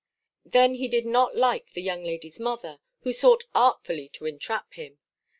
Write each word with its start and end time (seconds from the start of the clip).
Then 0.47 0.73
he 0.73 0.87
did 0.87 1.05
not 1.05 1.37
like 1.37 1.73
the 1.73 1.81
young 1.83 2.03
lady's 2.03 2.39
mother, 2.39 2.79
who 3.01 3.13
sought 3.13 3.43
artfully 3.53 4.09
to 4.13 4.25
entrap 4.25 4.73
him. 4.73 4.97